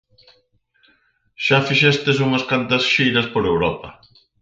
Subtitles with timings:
[1.45, 3.87] Xa fixestes unhas cantas xiras por Europa...